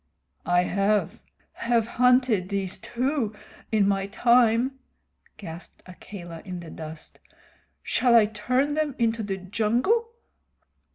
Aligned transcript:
"I 0.47 0.63
have 0.63 1.21
have 1.51 1.85
hunted 1.85 2.49
these 2.49 2.79
too 2.79 3.35
in 3.71 3.87
my 3.87 4.07
time," 4.07 4.79
gasped 5.37 5.83
Akela 5.85 6.41
in 6.43 6.59
the 6.59 6.71
dust. 6.71 7.19
"Shall 7.83 8.15
I 8.15 8.25
turn 8.25 8.73
them 8.73 8.95
into 8.97 9.21
the 9.21 9.37
jungle?" 9.37 10.09